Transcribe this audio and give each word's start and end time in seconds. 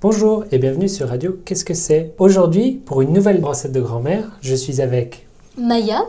Bonjour 0.00 0.44
et 0.52 0.58
bienvenue 0.58 0.88
sur 0.88 1.08
Radio 1.08 1.38
Qu'est-ce 1.44 1.64
que 1.64 1.74
c'est? 1.74 2.12
Aujourd'hui, 2.18 2.72
pour 2.84 3.02
une 3.02 3.12
nouvelle 3.12 3.42
recette 3.44 3.72
de 3.72 3.80
grand-mère, 3.80 4.24
je 4.40 4.54
suis 4.54 4.80
avec 4.80 5.26
Maya, 5.58 6.04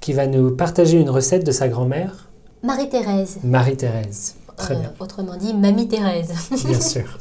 qui 0.00 0.12
va 0.12 0.26
nous 0.26 0.50
partager 0.50 0.98
une 0.98 1.10
recette 1.10 1.44
de 1.46 1.52
sa 1.52 1.68
grand-mère, 1.68 2.28
Marie-Thérèse, 2.62 3.38
Marie-Thérèse. 3.44 4.34
Très 4.56 4.74
Euh, 4.74 4.78
bien, 4.80 4.92
autrement 4.98 5.36
dit 5.36 5.54
Mamie 5.54 5.86
Thérèse. 5.86 6.32
bien 6.64 6.80
sûr. 6.80 7.18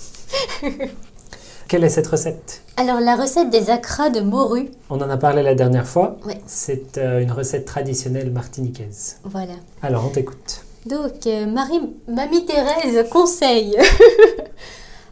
Quelle 1.68 1.84
est 1.84 1.90
cette 1.90 2.08
recette? 2.08 2.62
Alors 2.78 3.00
la 3.00 3.16
recette 3.16 3.50
des 3.52 3.70
acras 3.70 4.10
de 4.10 4.22
morue, 4.22 4.72
On 4.90 4.96
en 5.00 5.10
a 5.10 5.18
parlé 5.18 5.44
la 5.44 5.54
dernière 5.54 5.86
fois. 5.88 6.18
Ouais. 6.26 6.42
C'est 6.48 6.98
euh, 6.98 7.20
une 7.22 7.32
recette 7.32 7.66
traditionnelle 7.66 8.32
martiniquaise. 8.32 9.18
voilà. 9.24 9.54
Alors, 9.84 10.06
on 10.06 10.10
t'écoute. 10.10 10.62
Donc 10.88 11.28
euh, 11.28 11.46
Marie, 11.46 11.82
Mamie 12.08 12.46
Thérèse 12.46 13.08
conseille 13.12 13.76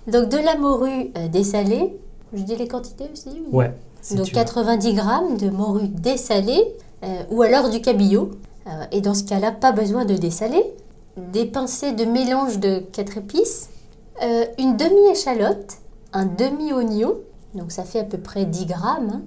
donc 0.08 0.30
de 0.30 0.38
la 0.38 0.56
morue 0.58 1.12
euh, 1.18 1.28
dessalée. 1.28 1.98
Je 2.34 2.42
dis 2.44 2.56
les 2.56 2.68
quantités 2.68 3.10
aussi 3.12 3.30
ou- 3.52 3.58
Ouais. 3.58 3.74
si 4.02 4.16
Donc 4.16 4.26
tu 4.26 4.34
veux. 4.34 4.40
90 4.42 4.94
grammes 4.94 5.38
de 5.38 5.50
morue 5.50 5.88
dessalée 5.88 6.64
euh, 7.04 7.24
ou 7.32 7.42
alors 7.42 7.70
du 7.70 7.82
cabillaud. 7.82 8.32
Euh, 8.68 8.84
et 8.92 9.02
dans 9.02 9.14
ce 9.14 9.24
cas-là, 9.24 9.52
pas 9.52 9.72
besoin 9.72 10.06
de 10.06 10.16
dessaler. 10.16 10.64
Des 11.32 11.46
pincées 11.46 11.92
de 11.94 12.04
mélange 12.06 12.60
de 12.60 12.80
4 12.92 13.18
épices, 13.20 13.70
une 14.58 14.76
demi-échalote, 14.76 15.78
un 16.12 16.26
demi-oignon, 16.26 17.16
donc 17.54 17.72
ça 17.72 17.84
fait 17.84 18.00
à 18.00 18.04
peu 18.04 18.18
près 18.18 18.44
10 18.46 18.66
grammes, 18.66 19.10
hein, 19.14 19.22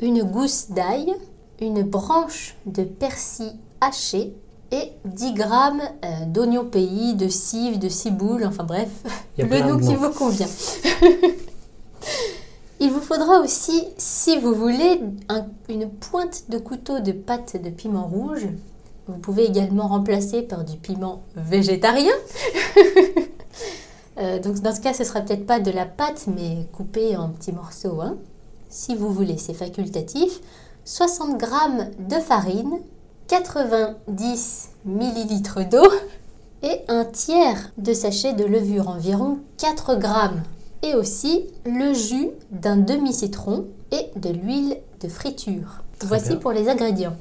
une 0.00 0.22
gousse 0.22 0.70
d'ail, 0.70 1.14
une 1.60 1.82
branche 1.82 2.56
de 2.66 2.82
persil 2.82 3.52
haché 3.80 4.34
et 4.72 4.92
10 5.04 5.34
grammes 5.34 5.82
euh, 6.04 6.08
d'oignon 6.26 6.64
pays, 6.64 7.14
de 7.14 7.28
cive, 7.28 7.78
de 7.78 7.88
ciboule, 7.88 8.44
enfin 8.46 8.64
bref, 8.64 8.88
le 9.38 9.44
nom 9.68 9.78
qui 9.78 9.94
vous 9.96 10.10
convient. 10.10 10.48
Il 12.82 12.90
vous 12.90 13.00
faudra 13.00 13.40
aussi, 13.40 13.84
si 13.98 14.38
vous 14.38 14.54
voulez, 14.54 15.00
un- 15.28 15.46
une 15.68 15.90
pointe 15.90 16.44
de 16.48 16.56
couteau 16.58 17.00
de 17.00 17.12
pâte 17.12 17.60
de 17.62 17.68
piment 17.68 18.06
rouge. 18.06 18.48
Vous 19.06 19.18
pouvez 19.18 19.44
également 19.44 19.86
remplacer 19.88 20.42
par 20.42 20.64
du 20.64 20.76
piment 20.76 21.22
végétarien. 21.36 22.12
Euh, 24.18 24.38
donc 24.38 24.60
dans 24.60 24.74
ce 24.74 24.82
cas, 24.82 24.92
ce 24.92 25.02
sera 25.02 25.22
peut-être 25.22 25.46
pas 25.46 25.60
de 25.60 25.70
la 25.70 25.86
pâte, 25.86 26.26
mais 26.26 26.66
coupée 26.72 27.16
en 27.16 27.30
petits 27.30 27.52
morceaux. 27.52 28.02
hein. 28.02 28.18
Si 28.68 28.94
vous 28.94 29.10
voulez, 29.10 29.38
c'est 29.38 29.54
facultatif. 29.54 30.40
60 30.84 31.40
g 31.40 31.46
de 32.00 32.16
farine, 32.16 32.80
90 33.30 34.70
ml 34.86 35.68
d'eau 35.68 35.88
et 36.64 36.80
un 36.88 37.04
tiers 37.04 37.70
de 37.78 37.92
sachet 37.92 38.32
de 38.32 38.44
levure, 38.44 38.88
environ 38.88 39.38
4 39.58 39.94
grammes. 39.94 40.42
Et 40.82 40.96
aussi 40.96 41.46
le 41.64 41.94
jus 41.94 42.30
d'un 42.50 42.76
demi-citron 42.76 43.66
et 43.92 44.10
de 44.16 44.30
l'huile 44.30 44.78
de 45.00 45.08
friture. 45.08 45.84
Très 46.00 46.08
Voici 46.08 46.30
bien. 46.30 46.36
pour 46.38 46.50
les 46.50 46.68
ingrédients. 46.68 47.14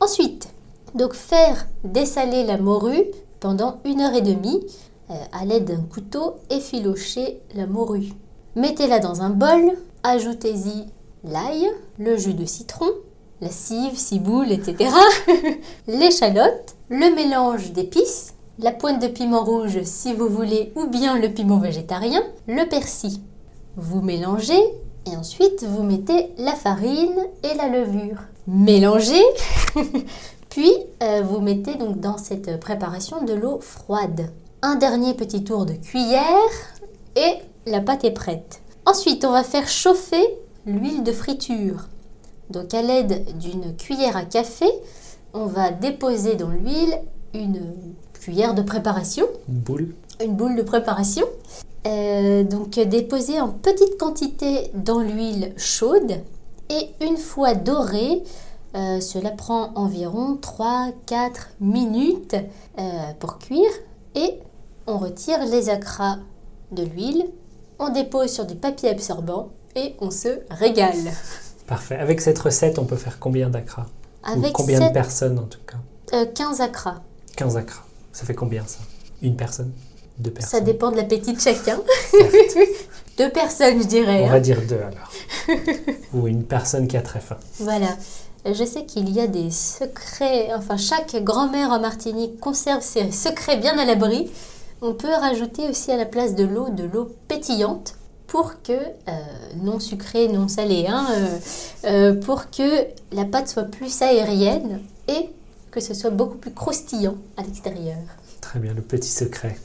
Ensuite, 0.00 0.48
donc 0.94 1.12
faire 1.12 1.66
dessaler 1.84 2.42
la 2.44 2.56
morue 2.56 3.04
pendant 3.38 3.80
une 3.84 4.00
heure 4.00 4.14
et 4.14 4.22
demie 4.22 4.64
euh, 5.10 5.14
à 5.38 5.44
l'aide 5.44 5.66
d'un 5.66 5.82
couteau, 5.82 6.36
effilocher 6.48 7.38
la 7.54 7.66
morue. 7.66 8.12
Mettez-la 8.56 8.98
dans 8.98 9.20
un 9.20 9.30
bol, 9.30 9.76
ajoutez-y 10.04 10.86
l'ail, 11.22 11.68
le 11.98 12.16
jus 12.16 12.34
de 12.34 12.46
citron, 12.46 12.86
la 13.40 13.50
cive, 13.50 13.96
ciboule, 13.96 14.52
etc. 14.52 14.90
l'échalote, 15.86 16.76
le 16.88 17.14
mélange 17.14 17.72
d'épices, 17.72 18.34
la 18.58 18.72
pointe 18.72 19.00
de 19.00 19.08
piment 19.08 19.44
rouge 19.44 19.82
si 19.84 20.12
vous 20.12 20.28
voulez, 20.28 20.72
ou 20.76 20.86
bien 20.86 21.18
le 21.18 21.30
piment 21.30 21.58
végétarien, 21.58 22.22
le 22.46 22.68
persil. 22.68 23.20
Vous 23.76 24.02
mélangez 24.02 24.60
et 25.06 25.16
ensuite 25.16 25.64
vous 25.64 25.82
mettez 25.82 26.32
la 26.38 26.52
farine 26.52 27.26
et 27.42 27.54
la 27.56 27.68
levure. 27.68 28.18
Mélangez, 28.46 29.24
puis 30.50 30.72
euh, 31.02 31.22
vous 31.22 31.40
mettez 31.40 31.76
donc 31.76 32.00
dans 32.00 32.18
cette 32.18 32.60
préparation 32.60 33.24
de 33.24 33.32
l'eau 33.32 33.60
froide. 33.60 34.30
Un 34.62 34.76
dernier 34.76 35.14
petit 35.14 35.44
tour 35.44 35.64
de 35.64 35.72
cuillère 35.72 36.50
et 37.16 37.34
la 37.66 37.80
pâte 37.80 38.04
est 38.04 38.10
prête. 38.10 38.60
Ensuite, 38.84 39.24
on 39.24 39.32
va 39.32 39.44
faire 39.44 39.68
chauffer 39.68 40.26
l'huile 40.66 41.02
de 41.02 41.12
friture. 41.12 41.88
Donc 42.50 42.74
à 42.74 42.82
l'aide 42.82 43.38
d'une 43.38 43.76
cuillère 43.76 44.16
à 44.16 44.24
café, 44.24 44.66
on 45.32 45.46
va 45.46 45.70
déposer 45.70 46.34
dans 46.34 46.48
l'huile 46.50 46.98
une 47.34 47.60
cuillère 48.12 48.54
de 48.54 48.62
préparation, 48.62 49.26
Une 49.48 49.54
boule. 49.58 49.94
une 50.22 50.34
boule 50.34 50.56
de 50.56 50.62
préparation. 50.62 51.24
Euh, 51.86 52.42
donc 52.44 52.78
déposer 52.78 53.40
en 53.40 53.48
petite 53.48 53.96
quantité 53.98 54.70
dans 54.74 54.98
l'huile 55.00 55.54
chaude 55.56 56.20
et 56.68 56.90
une 57.00 57.16
fois 57.16 57.54
dorée, 57.54 58.22
euh, 58.74 59.00
cela 59.00 59.30
prend 59.30 59.72
environ 59.76 60.38
3-4 60.42 60.92
minutes 61.60 62.36
euh, 62.78 62.82
pour 63.18 63.38
cuire 63.38 63.70
et 64.14 64.38
on 64.86 64.98
retire 64.98 65.44
les 65.46 65.70
acras 65.70 66.18
de 66.70 66.82
l'huile, 66.82 67.26
on 67.78 67.88
dépose 67.88 68.30
sur 68.30 68.44
du 68.44 68.56
papier 68.56 68.90
absorbant 68.90 69.48
et 69.74 69.94
on 70.00 70.10
se 70.10 70.40
régale. 70.50 70.96
Parfait. 71.70 71.94
Avec 71.96 72.20
cette 72.20 72.38
recette, 72.40 72.80
on 72.80 72.84
peut 72.84 72.96
faire 72.96 73.20
combien 73.20 73.48
d'acras? 73.48 73.86
Ou 74.24 74.32
Avec 74.40 74.52
combien 74.52 74.80
sept- 74.80 74.88
de 74.88 74.92
personnes 74.92 75.38
en 75.38 75.44
tout 75.44 75.60
cas? 75.64 75.76
euh, 76.16 76.26
15 76.26 76.60
acras. 76.60 77.00
15 77.36 77.56
acras. 77.56 77.84
Ça 78.12 78.26
fait 78.26 78.34
combien 78.34 78.66
ça? 78.66 78.80
Une 79.22 79.36
personne? 79.36 79.70
Deux 80.18 80.32
personnes? 80.32 80.50
Ça 80.50 80.60
dépend 80.64 80.90
de 80.90 80.96
l'appétit 80.96 81.32
de 81.32 81.40
chacun. 81.40 81.78
Deux 83.18 83.30
personnes, 83.30 83.80
je 83.80 83.86
dirais. 83.86 84.22
On 84.24 84.26
hein. 84.26 84.32
va 84.32 84.40
dire 84.40 84.58
deux 84.68 84.80
alors. 84.80 85.12
Ou 86.12 86.26
une 86.26 86.42
personne 86.42 86.88
qui 86.88 86.96
a 86.96 87.02
très 87.02 87.20
faim. 87.20 87.36
Voilà. 87.60 87.96
Je 88.44 88.64
sais 88.64 88.84
qu'il 88.84 89.08
y 89.10 89.20
a 89.20 89.28
des 89.28 89.50
secrets, 89.52 90.48
enfin 90.54 90.76
chaque 90.76 91.22
grand-mère 91.22 91.70
en 91.70 91.78
Martinique 91.78 92.40
conserve 92.40 92.80
ses 92.82 93.12
secrets 93.12 93.58
bien 93.58 93.78
à 93.78 93.84
l'abri. 93.84 94.28
On 94.82 94.94
peut 94.94 95.12
rajouter 95.12 95.68
aussi 95.68 95.92
à 95.92 95.96
la 95.96 96.06
place 96.06 96.34
de 96.34 96.44
l'eau 96.44 96.70
de 96.70 96.84
l'eau 96.84 97.10
pétillante 97.28 97.94
pour 98.30 98.62
que, 98.62 98.72
euh, 98.72 99.12
non 99.56 99.80
sucrée, 99.80 100.28
non 100.28 100.46
salée, 100.46 100.86
hein, 100.88 101.04
euh, 101.10 101.38
euh, 101.84 102.14
pour 102.14 102.48
que 102.50 102.86
la 103.12 103.24
pâte 103.24 103.48
soit 103.48 103.64
plus 103.64 104.02
aérienne 104.02 104.80
et 105.08 105.30
que 105.72 105.80
ce 105.80 105.94
soit 105.94 106.10
beaucoup 106.10 106.36
plus 106.36 106.52
croustillant 106.52 107.16
à 107.36 107.42
l'extérieur. 107.42 107.98
Très 108.40 108.60
bien, 108.60 108.72
le 108.72 108.82
petit 108.82 109.08
secret. 109.08 109.56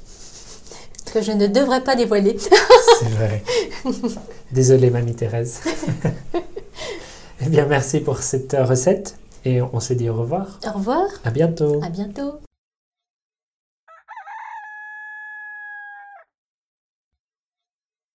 Que 1.13 1.21
je 1.21 1.31
ne 1.31 1.45
devrais 1.45 1.83
pas 1.83 1.95
dévoiler. 1.95 2.37
C'est 2.99 3.09
vrai. 3.09 3.43
Désolée, 4.51 4.89
mamie 4.89 5.13
Thérèse. 5.13 5.61
eh 7.41 7.45
bien, 7.45 7.67
merci 7.67 7.99
pour 7.99 8.23
cette 8.23 8.57
recette 8.59 9.15
et 9.45 9.61
on 9.61 9.79
se 9.79 9.93
dit 9.93 10.09
au 10.09 10.15
revoir. 10.15 10.59
Au 10.67 10.71
revoir, 10.71 11.05
À 11.23 11.29
bientôt. 11.29 11.81
à 11.83 11.89
bientôt. 11.89 12.39